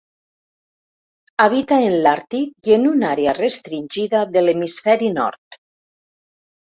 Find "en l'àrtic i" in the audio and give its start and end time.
1.89-2.75